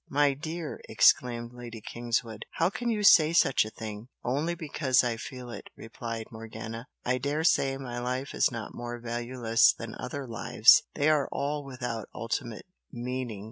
"My 0.09 0.33
dear!" 0.33 0.81
exclaimed 0.89 1.53
Lady 1.53 1.79
Kingswood 1.79 2.45
"How 2.53 2.71
can 2.71 2.89
you 2.89 3.03
say 3.03 3.33
such 3.33 3.63
a 3.65 3.69
thing!" 3.69 4.07
"Only 4.23 4.55
because 4.55 5.03
I 5.03 5.15
feel 5.15 5.51
it" 5.51 5.69
replied 5.77 6.25
Morgana 6.31 6.87
"I 7.05 7.19
dare 7.19 7.43
say 7.43 7.77
my 7.77 7.99
life 7.99 8.33
is 8.33 8.49
not 8.49 8.73
more 8.73 8.97
valueless 8.99 9.71
than 9.73 9.93
other 9.99 10.27
lives 10.27 10.81
they 10.95 11.07
are 11.07 11.29
all 11.31 11.63
without 11.63 12.09
ultimate 12.15 12.65
meaning. 12.91 13.39